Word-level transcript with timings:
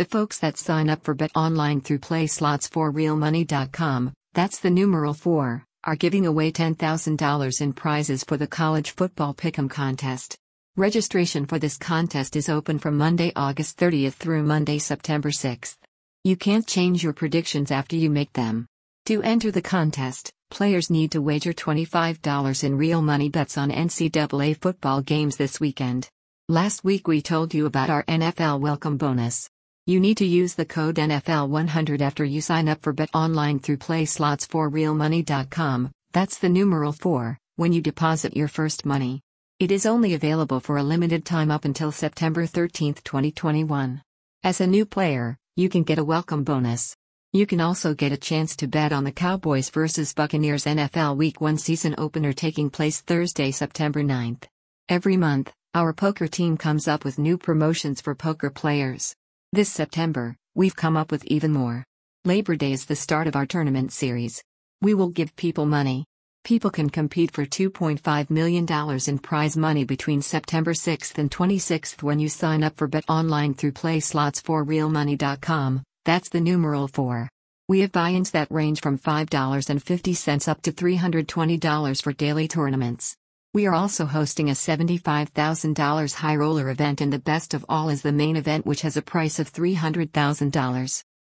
The 0.00 0.06
folks 0.06 0.38
that 0.38 0.56
sign 0.56 0.88
up 0.88 1.04
for 1.04 1.12
Bet 1.12 1.30
Online 1.34 1.82
through 1.82 1.98
PlaySlots4RealMoney.com, 1.98 4.14
that's 4.32 4.58
the 4.58 4.70
numeral 4.70 5.12
4, 5.12 5.62
are 5.84 5.94
giving 5.94 6.24
away 6.24 6.50
$10,000 6.50 7.60
in 7.60 7.72
prizes 7.74 8.24
for 8.24 8.38
the 8.38 8.46
College 8.46 8.92
Football 8.92 9.34
Pick'em 9.34 9.68
contest. 9.68 10.38
Registration 10.74 11.44
for 11.44 11.58
this 11.58 11.76
contest 11.76 12.34
is 12.34 12.48
open 12.48 12.78
from 12.78 12.96
Monday, 12.96 13.30
August 13.36 13.78
30th 13.78 14.14
through 14.14 14.42
Monday, 14.42 14.78
September 14.78 15.28
6th. 15.28 15.76
You 16.24 16.34
can't 16.34 16.66
change 16.66 17.04
your 17.04 17.12
predictions 17.12 17.70
after 17.70 17.94
you 17.94 18.08
make 18.08 18.32
them. 18.32 18.64
To 19.04 19.22
enter 19.22 19.50
the 19.50 19.60
contest, 19.60 20.32
players 20.48 20.88
need 20.88 21.12
to 21.12 21.20
wager 21.20 21.52
$25 21.52 22.64
in 22.64 22.78
real 22.78 23.02
money 23.02 23.28
bets 23.28 23.58
on 23.58 23.70
NCAA 23.70 24.62
football 24.62 25.02
games 25.02 25.36
this 25.36 25.60
weekend. 25.60 26.08
Last 26.48 26.84
week 26.84 27.06
we 27.06 27.20
told 27.20 27.52
you 27.52 27.66
about 27.66 27.90
our 27.90 28.04
NFL 28.04 28.60
welcome 28.60 28.96
bonus. 28.96 29.50
You 29.90 29.98
need 29.98 30.18
to 30.18 30.24
use 30.24 30.54
the 30.54 30.64
code 30.64 30.98
NFL100 30.98 32.00
after 32.00 32.24
you 32.24 32.40
sign 32.40 32.68
up 32.68 32.80
for 32.80 32.92
Bet 32.92 33.10
Online 33.12 33.58
through 33.58 33.78
PlaySlots4RealMoney.com, 33.78 35.90
that's 36.12 36.38
the 36.38 36.48
numeral 36.48 36.92
4, 36.92 37.36
when 37.56 37.72
you 37.72 37.82
deposit 37.82 38.36
your 38.36 38.46
first 38.46 38.86
money. 38.86 39.20
It 39.58 39.72
is 39.72 39.86
only 39.86 40.14
available 40.14 40.60
for 40.60 40.76
a 40.76 40.84
limited 40.84 41.24
time 41.24 41.50
up 41.50 41.64
until 41.64 41.90
September 41.90 42.46
13, 42.46 42.94
2021. 43.02 44.00
As 44.44 44.60
a 44.60 44.66
new 44.68 44.86
player, 44.86 45.36
you 45.56 45.68
can 45.68 45.82
get 45.82 45.98
a 45.98 46.04
welcome 46.04 46.44
bonus. 46.44 46.94
You 47.32 47.44
can 47.44 47.60
also 47.60 47.92
get 47.92 48.12
a 48.12 48.16
chance 48.16 48.54
to 48.58 48.68
bet 48.68 48.92
on 48.92 49.02
the 49.02 49.10
Cowboys 49.10 49.70
vs. 49.70 50.14
Buccaneers 50.14 50.66
NFL 50.66 51.16
Week 51.16 51.40
1 51.40 51.58
season 51.58 51.96
opener 51.98 52.32
taking 52.32 52.70
place 52.70 53.00
Thursday, 53.00 53.50
September 53.50 54.04
9th. 54.04 54.44
Every 54.88 55.16
month, 55.16 55.52
our 55.74 55.92
poker 55.92 56.28
team 56.28 56.56
comes 56.56 56.86
up 56.86 57.04
with 57.04 57.18
new 57.18 57.36
promotions 57.36 58.00
for 58.00 58.14
poker 58.14 58.50
players. 58.50 59.16
This 59.52 59.68
September, 59.68 60.36
we've 60.54 60.76
come 60.76 60.96
up 60.96 61.10
with 61.10 61.24
even 61.24 61.52
more. 61.52 61.84
Labor 62.24 62.54
Day 62.54 62.70
is 62.70 62.84
the 62.84 62.94
start 62.94 63.26
of 63.26 63.34
our 63.34 63.46
tournament 63.46 63.92
series. 63.92 64.44
We 64.80 64.94
will 64.94 65.08
give 65.08 65.34
people 65.34 65.66
money. 65.66 66.04
People 66.44 66.70
can 66.70 66.88
compete 66.88 67.32
for 67.32 67.44
$2.5 67.44 68.30
million 68.30 68.64
in 69.08 69.18
prize 69.18 69.56
money 69.56 69.82
between 69.82 70.22
September 70.22 70.72
6th 70.72 71.18
and 71.18 71.32
26th 71.32 72.00
when 72.00 72.20
you 72.20 72.28
sign 72.28 72.62
up 72.62 72.76
for 72.76 72.86
Bet 72.86 73.02
Online 73.08 73.52
through 73.52 73.72
PlaySlots4RealMoney.com, 73.72 75.82
that's 76.04 76.28
the 76.28 76.40
numeral 76.40 76.86
4. 76.86 77.28
We 77.68 77.80
have 77.80 77.90
buy 77.90 78.10
ins 78.10 78.30
that 78.30 78.52
range 78.52 78.80
from 78.80 79.00
$5.50 79.00 80.46
up 80.46 80.62
to 80.62 80.70
$320 80.70 82.02
for 82.02 82.12
daily 82.12 82.46
tournaments. 82.46 83.16
We 83.52 83.66
are 83.66 83.74
also 83.74 84.06
hosting 84.06 84.48
a 84.48 84.52
$75,000 84.52 86.14
high 86.14 86.36
roller 86.36 86.70
event, 86.70 87.00
and 87.00 87.12
the 87.12 87.18
best 87.18 87.52
of 87.52 87.66
all 87.68 87.88
is 87.88 88.02
the 88.02 88.12
main 88.12 88.36
event, 88.36 88.64
which 88.64 88.82
has 88.82 88.96
a 88.96 89.02
price 89.02 89.40
of 89.40 89.52
$300,000. 89.52 91.04